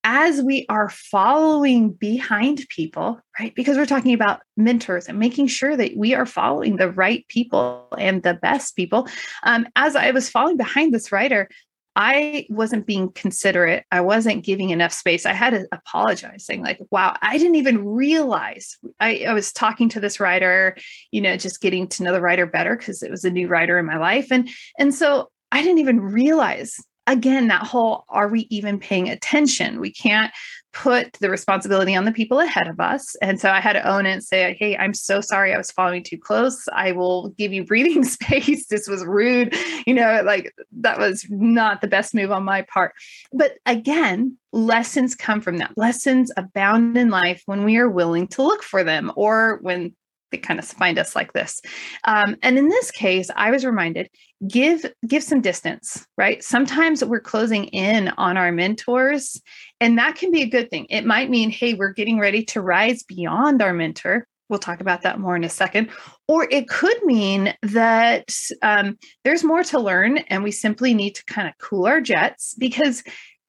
as 0.03 0.41
we 0.41 0.65
are 0.69 0.89
following 0.89 1.91
behind 1.91 2.65
people, 2.69 3.19
right? 3.39 3.55
Because 3.55 3.77
we're 3.77 3.85
talking 3.85 4.13
about 4.13 4.41
mentors 4.57 5.07
and 5.07 5.19
making 5.19 5.47
sure 5.47 5.77
that 5.77 5.95
we 5.95 6.13
are 6.13 6.25
following 6.25 6.75
the 6.75 6.91
right 6.91 7.25
people 7.29 7.87
and 7.97 8.21
the 8.21 8.33
best 8.33 8.75
people. 8.75 9.07
Um, 9.43 9.67
as 9.75 9.95
I 9.95 10.11
was 10.11 10.29
following 10.29 10.57
behind 10.57 10.93
this 10.93 11.11
writer, 11.11 11.49
I 11.95 12.47
wasn't 12.49 12.87
being 12.87 13.11
considerate. 13.11 13.85
I 13.91 14.01
wasn't 14.01 14.43
giving 14.43 14.71
enough 14.71 14.91
space. 14.91 15.25
I 15.25 15.33
had 15.33 15.51
to 15.51 15.67
apologize, 15.71 16.45
saying, 16.45 16.63
like, 16.63 16.79
wow, 16.89 17.15
I 17.21 17.37
didn't 17.37 17.55
even 17.55 17.85
realize. 17.85 18.77
I, 18.99 19.25
I 19.27 19.33
was 19.33 19.53
talking 19.53 19.89
to 19.89 19.99
this 19.99 20.19
writer, 20.19 20.75
you 21.11 21.21
know, 21.21 21.37
just 21.37 21.61
getting 21.61 21.87
to 21.89 22.03
know 22.03 22.11
the 22.11 22.21
writer 22.21 22.47
better 22.47 22.75
because 22.75 23.03
it 23.03 23.11
was 23.11 23.23
a 23.23 23.29
new 23.29 23.47
writer 23.47 23.77
in 23.77 23.85
my 23.85 23.97
life. 23.97 24.31
And 24.31 24.49
and 24.79 24.93
so 24.93 25.29
I 25.51 25.61
didn't 25.61 25.79
even 25.79 25.99
realize 25.99 26.79
again 27.07 27.47
that 27.47 27.63
whole 27.63 28.05
are 28.09 28.27
we 28.27 28.47
even 28.49 28.79
paying 28.79 29.09
attention? 29.09 29.79
We 29.79 29.91
can't 29.91 30.31
put 30.73 31.13
the 31.13 31.29
responsibility 31.29 31.95
on 31.95 32.05
the 32.05 32.11
people 32.11 32.39
ahead 32.39 32.67
of 32.67 32.79
us. 32.79 33.15
And 33.21 33.39
so 33.39 33.49
i 33.49 33.59
had 33.59 33.73
to 33.73 33.87
own 33.87 34.05
it 34.05 34.13
and 34.13 34.23
say 34.23 34.55
hey 34.59 34.75
i'm 34.77 34.93
so 34.93 35.21
sorry 35.21 35.53
i 35.53 35.57
was 35.57 35.71
following 35.71 36.03
too 36.03 36.17
close. 36.17 36.67
I 36.73 36.91
will 36.91 37.29
give 37.29 37.53
you 37.53 37.63
breathing 37.63 38.03
space. 38.17 38.67
This 38.67 38.87
was 38.87 39.05
rude 39.05 39.55
you 39.85 39.93
know 39.93 40.21
like 40.25 40.53
that 40.79 40.97
was 40.97 41.25
not 41.29 41.81
the 41.81 41.87
best 41.87 42.15
move 42.15 42.31
on 42.31 42.43
my 42.43 42.63
part. 42.63 42.93
But 43.31 43.53
again 43.65 44.37
lessons 44.51 45.15
come 45.15 45.41
from 45.41 45.57
that. 45.57 45.77
Lessons 45.77 46.31
abound 46.37 46.97
in 46.97 47.09
life 47.09 47.41
when 47.45 47.63
we 47.63 47.77
are 47.77 47.89
willing 47.89 48.27
to 48.29 48.43
look 48.43 48.63
for 48.63 48.83
them 48.83 49.11
or 49.15 49.59
when 49.61 49.95
they 50.33 50.37
kind 50.39 50.59
of 50.59 50.65
find 50.65 50.99
us 50.99 51.15
like 51.15 51.31
this. 51.31 51.61
Um, 52.03 52.35
and 52.41 52.57
in 52.57 52.67
this 52.67 52.91
case, 52.91 53.29
I 53.35 53.51
was 53.51 53.63
reminded 53.63 54.09
give 54.45 54.85
give 55.07 55.23
some 55.23 55.39
distance, 55.39 56.05
right? 56.17 56.43
Sometimes 56.43 57.05
we're 57.05 57.21
closing 57.21 57.65
in 57.65 58.09
on 58.17 58.35
our 58.35 58.51
mentors, 58.51 59.41
and 59.79 59.97
that 59.97 60.15
can 60.15 60.31
be 60.31 60.41
a 60.41 60.49
good 60.49 60.69
thing. 60.69 60.87
It 60.89 61.05
might 61.05 61.29
mean, 61.29 61.51
hey, 61.51 61.75
we're 61.75 61.93
getting 61.93 62.19
ready 62.19 62.43
to 62.45 62.61
rise 62.61 63.03
beyond 63.03 63.61
our 63.61 63.73
mentor. 63.73 64.27
We'll 64.49 64.59
talk 64.59 64.81
about 64.81 65.03
that 65.03 65.19
more 65.19 65.35
in 65.35 65.43
a 65.43 65.49
second. 65.49 65.89
Or 66.27 66.47
it 66.51 66.67
could 66.67 67.01
mean 67.03 67.53
that 67.61 68.35
um, 68.61 68.97
there's 69.23 69.43
more 69.43 69.63
to 69.65 69.79
learn, 69.79 70.17
and 70.17 70.43
we 70.43 70.51
simply 70.51 70.93
need 70.93 71.15
to 71.15 71.25
kind 71.25 71.47
of 71.47 71.53
cool 71.59 71.85
our 71.85 72.01
jets 72.01 72.55
because 72.57 73.03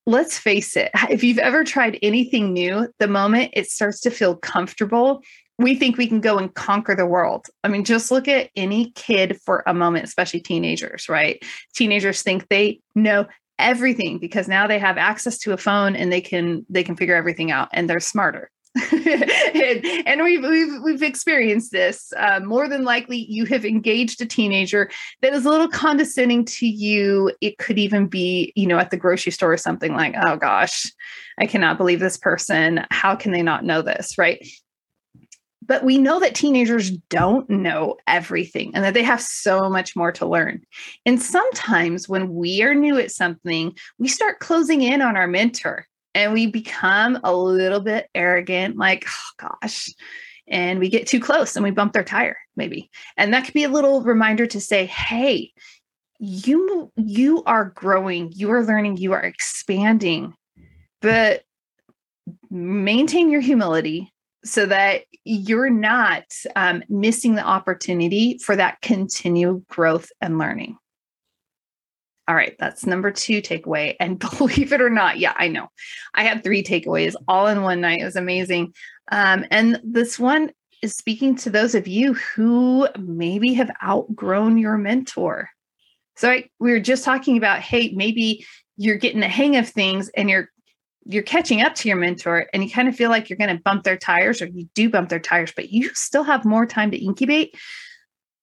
let's 0.06 0.38
face 0.38 0.76
it, 0.76 0.90
if 1.10 1.24
you've 1.24 1.38
ever 1.38 1.64
tried 1.64 1.98
anything 2.02 2.52
new, 2.52 2.88
the 2.98 3.08
moment 3.08 3.50
it 3.54 3.66
starts 3.66 4.00
to 4.02 4.10
feel 4.10 4.36
comfortable, 4.36 5.22
we 5.58 5.74
think 5.74 5.96
we 5.96 6.06
can 6.06 6.20
go 6.20 6.38
and 6.38 6.52
conquer 6.54 6.94
the 6.94 7.06
world. 7.06 7.46
I 7.62 7.68
mean, 7.68 7.84
just 7.84 8.10
look 8.10 8.26
at 8.26 8.50
any 8.56 8.90
kid 8.92 9.38
for 9.44 9.62
a 9.66 9.74
moment, 9.74 10.04
especially 10.04 10.40
teenagers, 10.40 11.08
right? 11.08 11.42
Teenagers 11.74 12.22
think 12.22 12.48
they 12.48 12.80
know 12.94 13.26
everything 13.58 14.18
because 14.18 14.48
now 14.48 14.66
they 14.66 14.78
have 14.78 14.98
access 14.98 15.38
to 15.38 15.52
a 15.52 15.56
phone 15.56 15.94
and 15.94 16.12
they 16.12 16.20
can 16.20 16.66
they 16.68 16.82
can 16.82 16.96
figure 16.96 17.14
everything 17.14 17.50
out 17.50 17.68
and 17.72 17.88
they're 17.88 18.00
smarter. 18.00 18.50
and, 18.92 19.86
and, 20.04 20.22
we've, 20.24 20.42
we've 20.42 20.82
we've 20.82 21.02
experienced 21.04 21.70
this. 21.70 22.12
Uh, 22.16 22.40
more 22.40 22.66
than 22.66 22.82
likely, 22.82 23.24
you 23.28 23.44
have 23.44 23.64
engaged 23.64 24.20
a 24.20 24.26
teenager 24.26 24.90
that 25.22 25.32
is 25.32 25.46
a 25.46 25.48
little 25.48 25.68
condescending 25.68 26.44
to 26.44 26.66
you. 26.66 27.30
It 27.40 27.58
could 27.58 27.78
even 27.78 28.08
be, 28.08 28.52
you 28.56 28.66
know, 28.66 28.78
at 28.78 28.90
the 28.90 28.96
grocery 28.96 29.30
store 29.30 29.52
or 29.52 29.56
something 29.56 29.94
like, 29.94 30.16
"Oh 30.20 30.34
gosh, 30.36 30.92
I 31.38 31.46
cannot 31.46 31.78
believe 31.78 32.00
this 32.00 32.16
person. 32.16 32.84
How 32.90 33.14
can 33.14 33.30
they 33.30 33.42
not 33.42 33.64
know 33.64 33.80
this?" 33.80 34.18
Right? 34.18 34.44
But 35.66 35.84
we 35.84 35.98
know 35.98 36.20
that 36.20 36.34
teenagers 36.34 36.90
don't 36.90 37.48
know 37.48 37.96
everything 38.06 38.72
and 38.74 38.84
that 38.84 38.94
they 38.94 39.02
have 39.02 39.20
so 39.20 39.68
much 39.68 39.96
more 39.96 40.12
to 40.12 40.26
learn. 40.26 40.62
And 41.06 41.20
sometimes 41.20 42.08
when 42.08 42.34
we 42.34 42.62
are 42.62 42.74
new 42.74 42.98
at 42.98 43.10
something, 43.10 43.76
we 43.98 44.08
start 44.08 44.40
closing 44.40 44.82
in 44.82 45.02
on 45.02 45.16
our 45.16 45.26
mentor 45.26 45.86
and 46.14 46.32
we 46.32 46.46
become 46.46 47.18
a 47.24 47.34
little 47.34 47.80
bit 47.80 48.08
arrogant, 48.14 48.76
like, 48.76 49.04
oh 49.08 49.48
gosh, 49.62 49.88
and 50.46 50.78
we 50.78 50.88
get 50.88 51.06
too 51.06 51.20
close 51.20 51.56
and 51.56 51.64
we 51.64 51.70
bump 51.70 51.92
their 51.92 52.04
tire, 52.04 52.38
maybe. 52.56 52.90
And 53.16 53.32
that 53.32 53.44
could 53.44 53.54
be 53.54 53.64
a 53.64 53.68
little 53.68 54.02
reminder 54.02 54.46
to 54.46 54.60
say, 54.60 54.86
hey, 54.86 55.52
you 56.20 56.92
you 56.96 57.42
are 57.44 57.66
growing, 57.74 58.32
you 58.34 58.50
are 58.52 58.64
learning, 58.64 58.98
you 58.98 59.12
are 59.12 59.22
expanding, 59.22 60.34
but 61.02 61.42
maintain 62.50 63.30
your 63.30 63.40
humility 63.40 64.13
so 64.44 64.66
that 64.66 65.02
you're 65.24 65.70
not 65.70 66.24
um, 66.54 66.82
missing 66.88 67.34
the 67.34 67.44
opportunity 67.44 68.38
for 68.38 68.56
that 68.56 68.80
continued 68.82 69.66
growth 69.68 70.10
and 70.20 70.38
learning. 70.38 70.76
All 72.26 72.34
right, 72.34 72.54
that's 72.58 72.86
number 72.86 73.10
two 73.10 73.42
takeaway. 73.42 73.96
And 74.00 74.18
believe 74.38 74.72
it 74.72 74.80
or 74.80 74.90
not, 74.90 75.18
yeah, 75.18 75.34
I 75.36 75.48
know. 75.48 75.68
I 76.14 76.24
had 76.24 76.42
three 76.42 76.62
takeaways 76.62 77.14
all 77.28 77.46
in 77.46 77.62
one 77.62 77.80
night. 77.80 78.00
It 78.00 78.04
was 78.04 78.16
amazing. 78.16 78.74
Um, 79.10 79.44
and 79.50 79.80
this 79.84 80.18
one 80.18 80.50
is 80.82 80.94
speaking 80.94 81.34
to 81.36 81.50
those 81.50 81.74
of 81.74 81.86
you 81.86 82.14
who 82.14 82.88
maybe 82.98 83.54
have 83.54 83.70
outgrown 83.82 84.58
your 84.58 84.76
mentor. 84.76 85.48
So 86.16 86.30
I, 86.30 86.48
we 86.60 86.70
were 86.70 86.80
just 86.80 87.04
talking 87.04 87.36
about, 87.36 87.60
hey, 87.60 87.92
maybe 87.94 88.46
you're 88.76 88.98
getting 88.98 89.20
the 89.20 89.28
hang 89.28 89.56
of 89.56 89.68
things 89.68 90.10
and 90.16 90.28
you're 90.28 90.48
you're 91.06 91.22
catching 91.22 91.60
up 91.60 91.74
to 91.76 91.88
your 91.88 91.96
mentor 91.96 92.46
and 92.52 92.64
you 92.64 92.70
kind 92.70 92.88
of 92.88 92.96
feel 92.96 93.10
like 93.10 93.28
you're 93.28 93.36
going 93.36 93.54
to 93.54 93.62
bump 93.62 93.84
their 93.84 93.96
tires 93.96 94.40
or 94.40 94.46
you 94.46 94.68
do 94.74 94.88
bump 94.88 95.08
their 95.08 95.20
tires, 95.20 95.52
but 95.54 95.70
you 95.70 95.90
still 95.94 96.24
have 96.24 96.44
more 96.44 96.66
time 96.66 96.90
to 96.90 96.96
incubate. 96.96 97.54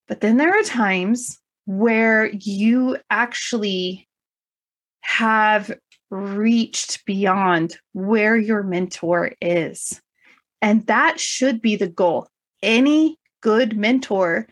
But 0.07 0.21
then 0.21 0.37
there 0.37 0.57
are 0.57 0.63
times 0.63 1.39
where 1.65 2.27
you 2.27 2.97
actually 3.09 4.07
have 5.01 5.71
reached 6.09 7.05
beyond 7.05 7.77
where 7.93 8.37
your 8.37 8.63
mentor 8.63 9.31
is. 9.41 10.01
And 10.61 10.85
that 10.87 11.19
should 11.19 11.61
be 11.61 11.75
the 11.75 11.87
goal. 11.87 12.27
Any 12.61 13.17
good 13.41 13.75
mentor 13.75 14.47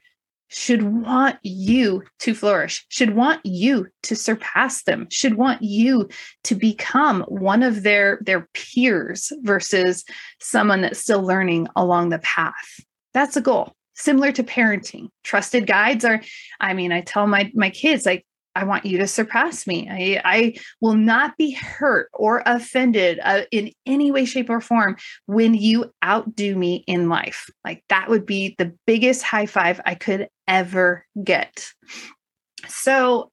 should 0.49 0.83
want 0.83 1.37
you 1.43 2.03
to 2.19 2.33
flourish, 2.33 2.85
should 2.89 3.15
want 3.15 3.39
you 3.45 3.87
to 4.03 4.15
surpass 4.15 4.83
them, 4.83 5.07
should 5.09 5.35
want 5.35 5.61
you 5.61 6.09
to 6.43 6.55
become 6.55 7.21
one 7.23 7.63
of 7.63 7.83
their 7.83 8.19
their 8.21 8.49
peers 8.53 9.31
versus 9.41 10.03
someone 10.39 10.81
that's 10.81 10.99
still 10.99 11.21
learning 11.21 11.67
along 11.75 12.09
the 12.09 12.19
path. 12.19 12.79
That's 13.13 13.37
a 13.37 13.41
goal. 13.41 13.73
Similar 13.95 14.31
to 14.33 14.43
parenting. 14.43 15.09
Trusted 15.23 15.67
guides 15.67 16.03
are 16.03 16.21
I 16.59 16.73
mean, 16.73 16.91
I 16.91 17.01
tell 17.01 17.27
my 17.27 17.51
my 17.53 17.69
kids 17.69 18.05
like 18.05 18.25
I 18.55 18.63
want 18.63 18.85
you 18.85 18.97
to 18.97 19.07
surpass 19.07 19.67
me. 19.67 19.87
I, 19.89 20.21
I 20.25 20.53
will 20.81 20.95
not 20.95 21.37
be 21.37 21.51
hurt 21.51 22.09
or 22.13 22.41
offended 22.45 23.19
uh, 23.23 23.43
in 23.51 23.71
any 23.85 24.11
way, 24.11 24.25
shape, 24.25 24.49
or 24.49 24.59
form 24.59 24.97
when 25.27 25.53
you 25.53 25.93
outdo 26.03 26.55
me 26.55 26.83
in 26.87 27.09
life. 27.09 27.49
Like 27.63 27.83
that 27.89 28.09
would 28.09 28.25
be 28.25 28.55
the 28.57 28.73
biggest 28.87 29.23
high 29.23 29.45
five 29.45 29.79
I 29.85 29.95
could 29.95 30.29
ever 30.47 31.05
get. 31.23 31.71
So 32.67 33.31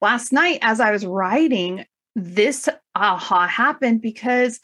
last 0.00 0.32
night, 0.32 0.58
as 0.62 0.80
I 0.80 0.90
was 0.90 1.06
writing, 1.06 1.86
this 2.14 2.68
aha 2.94 3.46
happened 3.46 4.02
because 4.02 4.60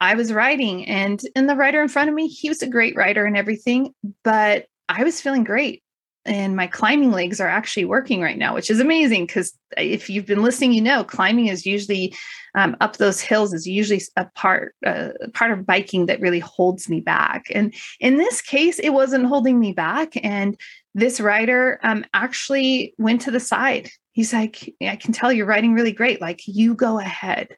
I 0.00 0.16
was 0.16 0.32
writing, 0.32 0.86
and 0.86 1.20
and 1.36 1.48
the 1.48 1.54
writer 1.54 1.80
in 1.80 1.88
front 1.88 2.08
of 2.08 2.14
me, 2.14 2.26
he 2.26 2.48
was 2.48 2.62
a 2.62 2.68
great 2.68 2.96
writer 2.96 3.24
and 3.24 3.36
everything, 3.36 3.94
but 4.24 4.66
I 4.88 5.04
was 5.04 5.20
feeling 5.20 5.44
great 5.44 5.83
and 6.26 6.56
my 6.56 6.66
climbing 6.66 7.12
legs 7.12 7.40
are 7.40 7.48
actually 7.48 7.84
working 7.84 8.20
right 8.20 8.38
now, 8.38 8.54
which 8.54 8.70
is 8.70 8.80
amazing 8.80 9.26
because 9.26 9.52
if 9.76 10.08
you've 10.08 10.26
been 10.26 10.42
listening, 10.42 10.72
you 10.72 10.80
know 10.80 11.04
climbing 11.04 11.48
is 11.48 11.66
usually 11.66 12.14
um, 12.54 12.76
up 12.80 12.96
those 12.96 13.20
hills 13.20 13.52
is 13.52 13.66
usually 13.66 14.00
a 14.16 14.26
part 14.34 14.74
uh, 14.86 15.10
part 15.34 15.52
of 15.52 15.66
biking 15.66 16.06
that 16.06 16.20
really 16.20 16.38
holds 16.38 16.88
me 16.88 17.00
back. 17.00 17.44
And 17.54 17.74
in 18.00 18.16
this 18.16 18.40
case, 18.40 18.78
it 18.78 18.90
wasn't 18.90 19.26
holding 19.26 19.60
me 19.60 19.72
back. 19.72 20.12
And 20.24 20.58
this 20.94 21.20
rider 21.20 21.78
um, 21.82 22.04
actually 22.14 22.94
went 22.96 23.20
to 23.22 23.30
the 23.30 23.40
side. 23.40 23.90
He's 24.12 24.32
like, 24.32 24.72
"I 24.80 24.96
can 24.96 25.12
tell 25.12 25.32
you're 25.32 25.46
riding 25.46 25.74
really 25.74 25.92
great. 25.92 26.20
Like 26.20 26.40
you 26.46 26.74
go 26.74 26.98
ahead." 26.98 27.56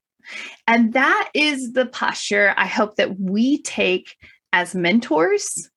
And 0.67 0.93
that 0.95 1.31
is 1.35 1.73
the 1.73 1.87
posture 1.87 2.53
I 2.57 2.67
hope 2.67 2.97
that 2.97 3.21
we 3.21 3.63
take 3.63 4.17
as 4.53 4.75
mentors 4.75 5.71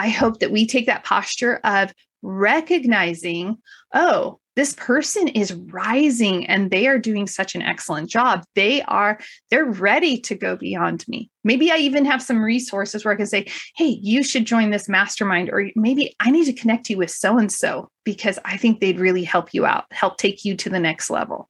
I 0.00 0.08
hope 0.08 0.38
that 0.40 0.50
we 0.50 0.66
take 0.66 0.86
that 0.86 1.04
posture 1.04 1.60
of 1.62 1.92
recognizing, 2.22 3.58
oh, 3.94 4.38
this 4.56 4.74
person 4.74 5.28
is 5.28 5.54
rising 5.54 6.46
and 6.46 6.70
they 6.70 6.86
are 6.86 6.98
doing 6.98 7.26
such 7.26 7.54
an 7.54 7.62
excellent 7.62 8.10
job. 8.10 8.44
They 8.54 8.82
are, 8.82 9.18
they're 9.50 9.64
ready 9.64 10.18
to 10.22 10.34
go 10.34 10.56
beyond 10.56 11.06
me. 11.08 11.30
Maybe 11.44 11.70
I 11.70 11.76
even 11.76 12.04
have 12.04 12.22
some 12.22 12.42
resources 12.42 13.04
where 13.04 13.14
I 13.14 13.16
can 13.16 13.26
say, 13.26 13.46
hey, 13.76 13.98
you 14.02 14.22
should 14.22 14.44
join 14.44 14.70
this 14.70 14.88
mastermind, 14.88 15.50
or 15.50 15.70
maybe 15.76 16.14
I 16.20 16.30
need 16.30 16.44
to 16.46 16.52
connect 16.52 16.90
you 16.90 16.98
with 16.98 17.10
so 17.10 17.38
and 17.38 17.50
so 17.50 17.88
because 18.04 18.38
I 18.44 18.56
think 18.56 18.80
they'd 18.80 19.00
really 19.00 19.24
help 19.24 19.54
you 19.54 19.64
out, 19.64 19.84
help 19.92 20.18
take 20.18 20.44
you 20.44 20.56
to 20.56 20.68
the 20.68 20.80
next 20.80 21.10
level. 21.10 21.48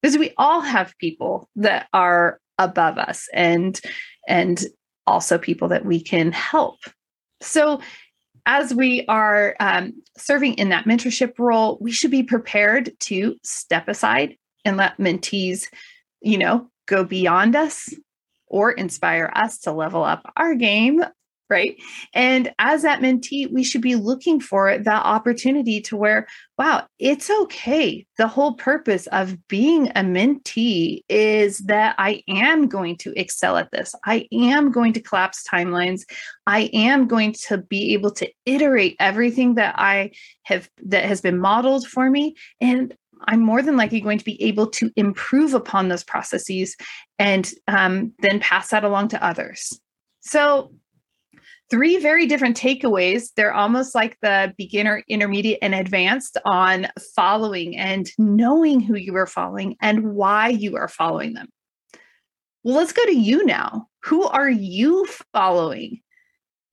Because 0.00 0.16
we 0.16 0.32
all 0.38 0.60
have 0.60 0.96
people 0.98 1.48
that 1.56 1.88
are 1.92 2.40
above 2.58 2.98
us 2.98 3.28
and 3.32 3.80
and 4.28 4.64
also 5.06 5.38
people 5.38 5.68
that 5.68 5.84
we 5.84 6.00
can 6.00 6.32
help. 6.32 6.78
So, 7.40 7.80
as 8.46 8.74
we 8.74 9.04
are 9.06 9.56
um, 9.60 10.02
serving 10.16 10.54
in 10.54 10.70
that 10.70 10.84
mentorship 10.84 11.38
role, 11.38 11.78
we 11.80 11.92
should 11.92 12.10
be 12.10 12.22
prepared 12.22 12.92
to 13.00 13.36
step 13.42 13.88
aside 13.88 14.36
and 14.64 14.76
let 14.76 14.98
mentees, 14.98 15.66
you 16.20 16.38
know, 16.38 16.68
go 16.86 17.04
beyond 17.04 17.54
us 17.56 17.94
or 18.46 18.72
inspire 18.72 19.30
us 19.34 19.58
to 19.60 19.72
level 19.72 20.04
up 20.04 20.30
our 20.36 20.54
game 20.54 21.02
right? 21.48 21.76
And 22.14 22.52
as 22.58 22.82
that 22.82 23.00
mentee, 23.00 23.50
we 23.50 23.62
should 23.62 23.82
be 23.82 23.94
looking 23.94 24.40
for 24.40 24.78
that 24.78 25.04
opportunity 25.04 25.80
to 25.82 25.96
where, 25.96 26.26
wow, 26.56 26.86
it's 26.98 27.28
okay. 27.30 28.06
The 28.16 28.26
whole 28.26 28.54
purpose 28.54 29.06
of 29.08 29.36
being 29.48 29.88
a 29.88 30.00
mentee 30.00 31.02
is 31.08 31.58
that 31.58 31.94
I 31.98 32.22
am 32.26 32.68
going 32.68 32.96
to 32.98 33.18
excel 33.20 33.58
at 33.58 33.70
this. 33.70 33.94
I 34.06 34.26
am 34.32 34.72
going 34.72 34.94
to 34.94 35.00
collapse 35.00 35.44
timelines. 35.46 36.02
I 36.46 36.70
am 36.72 37.06
going 37.06 37.34
to 37.48 37.58
be 37.58 37.92
able 37.92 38.12
to 38.12 38.30
iterate 38.46 38.96
everything 38.98 39.56
that 39.56 39.74
I 39.78 40.12
have 40.44 40.70
that 40.86 41.04
has 41.04 41.20
been 41.20 41.38
modeled 41.38 41.86
for 41.86 42.08
me. 42.08 42.34
And 42.60 42.96
I'm 43.28 43.40
more 43.40 43.62
than 43.62 43.76
likely 43.76 44.00
going 44.00 44.18
to 44.18 44.24
be 44.24 44.42
able 44.42 44.68
to 44.68 44.90
improve 44.96 45.54
upon 45.54 45.88
those 45.88 46.02
processes 46.02 46.76
and 47.18 47.52
um, 47.68 48.14
then 48.20 48.40
pass 48.40 48.68
that 48.70 48.84
along 48.84 49.08
to 49.08 49.24
others. 49.24 49.78
So 50.20 50.72
three 51.72 51.96
very 51.96 52.26
different 52.26 52.54
takeaways. 52.54 53.30
They're 53.34 53.54
almost 53.54 53.94
like 53.94 54.18
the 54.20 54.52
beginner, 54.58 55.02
intermediate, 55.08 55.58
and 55.62 55.74
advanced 55.74 56.36
on 56.44 56.88
following 57.16 57.78
and 57.78 58.06
knowing 58.18 58.78
who 58.78 58.94
you 58.94 59.16
are 59.16 59.26
following 59.26 59.76
and 59.80 60.12
why 60.12 60.48
you 60.48 60.76
are 60.76 60.86
following 60.86 61.32
them. 61.32 61.48
Well, 62.62 62.76
let's 62.76 62.92
go 62.92 63.02
to 63.06 63.16
you 63.16 63.46
now. 63.46 63.86
Who 64.04 64.24
are 64.24 64.50
you 64.50 65.06
following? 65.32 66.02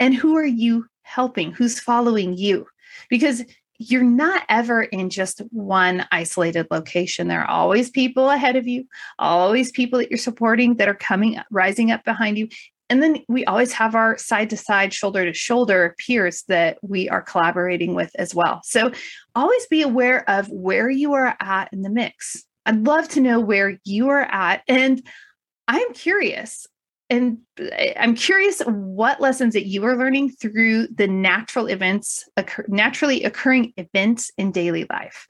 And 0.01 0.13
who 0.13 0.35
are 0.35 0.45
you 0.45 0.85
helping? 1.03 1.53
Who's 1.53 1.79
following 1.79 2.37
you? 2.37 2.67
Because 3.09 3.45
you're 3.77 4.03
not 4.03 4.43
ever 4.49 4.83
in 4.83 5.09
just 5.09 5.41
one 5.51 6.05
isolated 6.11 6.67
location. 6.71 7.29
There 7.29 7.39
are 7.39 7.49
always 7.49 7.89
people 7.89 8.29
ahead 8.29 8.57
of 8.57 8.67
you, 8.67 8.83
always 9.17 9.71
people 9.71 9.99
that 9.99 10.11
you're 10.11 10.17
supporting 10.17 10.75
that 10.75 10.89
are 10.89 10.93
coming, 10.93 11.39
rising 11.49 11.89
up 11.89 12.03
behind 12.03 12.37
you. 12.37 12.49
And 12.89 13.03
then 13.03 13.23
we 13.27 13.45
always 13.45 13.71
have 13.73 13.93
our 13.93 14.17
side 14.17 14.49
to 14.49 14.57
side, 14.57 14.93
shoulder 14.93 15.23
to 15.25 15.33
shoulder 15.33 15.95
peers 15.99 16.43
that 16.47 16.77
we 16.81 17.07
are 17.09 17.21
collaborating 17.21 17.93
with 17.93 18.11
as 18.15 18.33
well. 18.33 18.61
So 18.63 18.91
always 19.35 19.65
be 19.67 19.83
aware 19.83 20.27
of 20.29 20.49
where 20.49 20.89
you 20.89 21.13
are 21.13 21.35
at 21.39 21.71
in 21.71 21.83
the 21.83 21.89
mix. 21.89 22.43
I'd 22.65 22.85
love 22.85 23.07
to 23.09 23.21
know 23.21 23.39
where 23.39 23.77
you 23.83 24.09
are 24.09 24.23
at. 24.23 24.63
And 24.67 25.05
I'm 25.67 25.93
curious. 25.93 26.65
And 27.11 27.39
I'm 27.97 28.15
curious 28.15 28.61
what 28.61 29.19
lessons 29.19 29.53
that 29.53 29.65
you 29.65 29.83
are 29.85 29.97
learning 29.97 30.31
through 30.31 30.87
the 30.87 31.07
natural 31.07 31.65
events, 31.65 32.27
occur, 32.37 32.65
naturally 32.67 33.23
occurring 33.23 33.73
events 33.77 34.31
in 34.37 34.51
daily 34.51 34.85
life. 34.89 35.27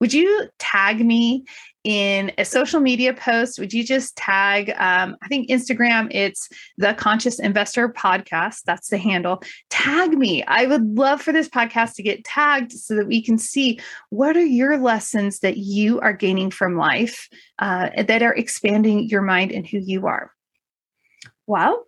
Would 0.00 0.14
you 0.14 0.48
tag 0.58 1.04
me 1.04 1.44
in 1.84 2.30
a 2.36 2.44
social 2.44 2.80
media 2.80 3.14
post, 3.14 3.58
would 3.58 3.72
you 3.72 3.82
just 3.82 4.14
tag, 4.16 4.70
um, 4.76 5.16
I 5.22 5.28
think 5.28 5.48
Instagram, 5.48 6.08
it's 6.10 6.48
the 6.76 6.92
Conscious 6.94 7.40
Investor 7.40 7.88
Podcast. 7.88 8.62
That's 8.66 8.88
the 8.88 8.98
handle. 8.98 9.42
Tag 9.70 10.12
me. 10.12 10.44
I 10.44 10.66
would 10.66 10.98
love 10.98 11.22
for 11.22 11.32
this 11.32 11.48
podcast 11.48 11.94
to 11.94 12.02
get 12.02 12.24
tagged 12.24 12.72
so 12.72 12.94
that 12.96 13.06
we 13.06 13.22
can 13.22 13.38
see 13.38 13.80
what 14.10 14.36
are 14.36 14.44
your 14.44 14.78
lessons 14.78 15.40
that 15.40 15.56
you 15.56 16.00
are 16.00 16.12
gaining 16.12 16.50
from 16.50 16.76
life 16.76 17.28
uh, 17.58 17.90
that 18.02 18.22
are 18.22 18.34
expanding 18.34 19.08
your 19.08 19.22
mind 19.22 19.50
and 19.50 19.66
who 19.66 19.78
you 19.78 20.06
are. 20.06 20.32
Well, 21.46 21.86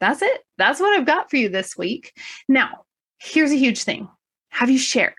that's 0.00 0.20
it. 0.20 0.40
That's 0.58 0.80
what 0.80 0.98
I've 0.98 1.06
got 1.06 1.30
for 1.30 1.36
you 1.36 1.48
this 1.48 1.76
week. 1.76 2.12
Now, 2.48 2.84
here's 3.18 3.52
a 3.52 3.56
huge 3.56 3.84
thing. 3.84 4.08
Have 4.48 4.68
you 4.68 4.78
shared? 4.78 5.14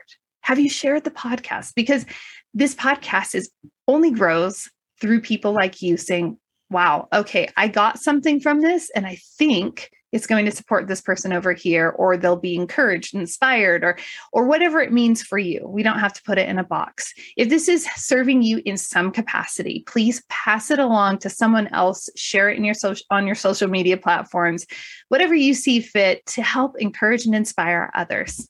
Have 0.47 0.59
you 0.59 0.69
shared 0.69 1.03
the 1.03 1.11
podcast? 1.11 1.73
Because 1.75 2.05
this 2.53 2.73
podcast 2.73 3.35
is 3.35 3.51
only 3.85 4.11
grows 4.11 4.69
through 5.01 5.19
people 5.19 5.51
like 5.51 5.81
you 5.81 5.97
saying, 5.97 6.37
wow, 6.69 7.09
okay, 7.11 7.49
I 7.57 7.67
got 7.67 7.99
something 7.99 8.39
from 8.39 8.61
this 8.61 8.89
and 8.95 9.05
I 9.05 9.17
think 9.37 9.91
it's 10.13 10.25
going 10.25 10.45
to 10.45 10.51
support 10.53 10.87
this 10.87 11.01
person 11.01 11.33
over 11.33 11.51
here 11.51 11.89
or 11.89 12.15
they'll 12.15 12.37
be 12.37 12.55
encouraged 12.55 13.13
inspired 13.13 13.83
or 13.83 13.97
or 14.31 14.47
whatever 14.47 14.79
it 14.79 14.93
means 14.93 15.21
for 15.21 15.37
you. 15.37 15.67
We 15.67 15.83
don't 15.83 15.99
have 15.99 16.13
to 16.13 16.23
put 16.23 16.37
it 16.37 16.47
in 16.47 16.59
a 16.59 16.63
box. 16.63 17.13
If 17.35 17.49
this 17.49 17.67
is 17.67 17.85
serving 17.97 18.41
you 18.41 18.61
in 18.63 18.77
some 18.77 19.11
capacity 19.11 19.83
please 19.85 20.23
pass 20.29 20.71
it 20.71 20.79
along 20.79 21.17
to 21.19 21.29
someone 21.29 21.67
else. 21.73 22.09
Share 22.15 22.49
it 22.49 22.57
in 22.57 22.63
your 22.63 22.73
social 22.73 23.05
on 23.11 23.25
your 23.25 23.35
social 23.35 23.67
media 23.67 23.97
platforms. 23.97 24.65
Whatever 25.09 25.35
you 25.35 25.53
see 25.53 25.81
fit 25.81 26.25
to 26.27 26.41
help 26.41 26.77
encourage 26.79 27.25
and 27.25 27.35
inspire 27.35 27.91
others. 27.93 28.47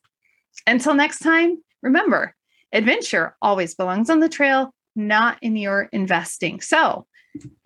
Until 0.67 0.93
next 0.93 1.19
time 1.19 1.57
remember 1.81 2.35
adventure 2.73 3.35
always 3.41 3.75
belongs 3.75 4.09
on 4.09 4.19
the 4.19 4.29
trail, 4.29 4.73
not 4.95 5.37
in 5.41 5.55
your 5.55 5.89
investing. 5.91 6.61
So 6.61 7.05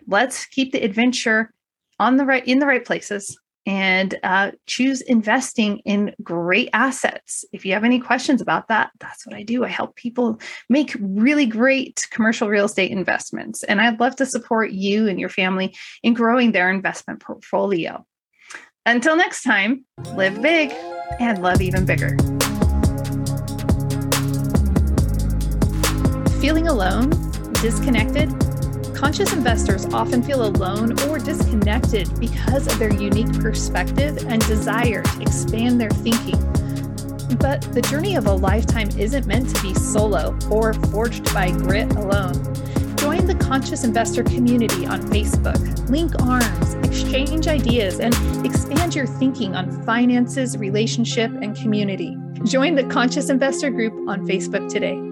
let's 0.06 0.46
keep 0.46 0.72
the 0.72 0.82
adventure 0.82 1.52
on 1.98 2.16
the 2.16 2.24
right 2.24 2.46
in 2.46 2.58
the 2.58 2.66
right 2.66 2.84
places 2.84 3.36
and 3.64 4.18
uh, 4.24 4.50
choose 4.66 5.00
investing 5.02 5.78
in 5.80 6.14
great 6.22 6.68
assets. 6.72 7.44
If 7.52 7.64
you 7.64 7.72
have 7.74 7.84
any 7.84 8.00
questions 8.00 8.40
about 8.40 8.68
that, 8.68 8.90
that's 8.98 9.24
what 9.24 9.36
I 9.36 9.44
do. 9.44 9.64
I 9.64 9.68
help 9.68 9.94
people 9.94 10.40
make 10.68 10.96
really 11.00 11.46
great 11.46 12.06
commercial 12.10 12.48
real 12.48 12.64
estate 12.64 12.90
investments. 12.90 13.62
And 13.64 13.80
I'd 13.80 14.00
love 14.00 14.16
to 14.16 14.26
support 14.26 14.72
you 14.72 15.06
and 15.06 15.20
your 15.20 15.28
family 15.28 15.76
in 16.02 16.14
growing 16.14 16.52
their 16.52 16.70
investment 16.70 17.20
portfolio. 17.20 18.04
Until 18.84 19.16
next 19.16 19.44
time, 19.44 19.84
live 20.14 20.42
big 20.42 20.72
and 21.20 21.40
love 21.40 21.60
even 21.60 21.86
bigger. 21.86 22.16
Feeling 26.42 26.66
alone? 26.66 27.10
Disconnected? 27.62 28.28
Conscious 28.96 29.32
investors 29.32 29.86
often 29.94 30.24
feel 30.24 30.44
alone 30.44 30.98
or 31.02 31.20
disconnected 31.20 32.18
because 32.18 32.66
of 32.66 32.80
their 32.80 32.92
unique 32.92 33.32
perspective 33.38 34.26
and 34.26 34.44
desire 34.48 35.04
to 35.04 35.22
expand 35.22 35.80
their 35.80 35.90
thinking. 35.90 36.40
But 37.38 37.62
the 37.72 37.86
journey 37.88 38.16
of 38.16 38.26
a 38.26 38.32
lifetime 38.32 38.88
isn't 38.98 39.24
meant 39.24 39.54
to 39.54 39.62
be 39.62 39.72
solo 39.74 40.36
or 40.50 40.74
forged 40.90 41.32
by 41.32 41.52
grit 41.52 41.92
alone. 41.92 42.34
Join 42.96 43.24
the 43.26 43.36
Conscious 43.40 43.84
Investor 43.84 44.24
community 44.24 44.84
on 44.84 45.00
Facebook, 45.02 45.88
link 45.90 46.12
arms, 46.22 46.74
exchange 46.84 47.46
ideas, 47.46 48.00
and 48.00 48.16
expand 48.44 48.96
your 48.96 49.06
thinking 49.06 49.54
on 49.54 49.84
finances, 49.84 50.58
relationship, 50.58 51.30
and 51.30 51.54
community. 51.54 52.16
Join 52.42 52.74
the 52.74 52.84
Conscious 52.88 53.30
Investor 53.30 53.70
group 53.70 53.92
on 54.08 54.26
Facebook 54.26 54.68
today. 54.68 55.11